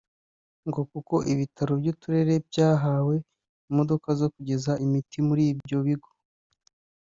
[0.67, 3.15] ngo kuko ibitaro by’uturere byahawe
[3.69, 6.09] imodoka zo kugeza imiti muri ibyo bigo